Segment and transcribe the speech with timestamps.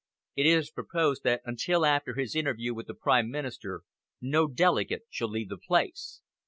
[0.35, 3.83] It is proposed that until after his interview with the Prime Minister,
[4.19, 6.21] no delegate shall leave the place.